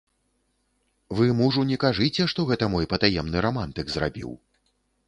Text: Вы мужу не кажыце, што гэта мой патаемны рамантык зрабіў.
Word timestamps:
Вы 1.19 1.27
мужу 1.41 1.65
не 1.73 1.77
кажыце, 1.85 2.27
што 2.35 2.49
гэта 2.53 2.71
мой 2.77 2.91
патаемны 2.95 3.37
рамантык 3.49 3.97
зрабіў. 3.99 4.39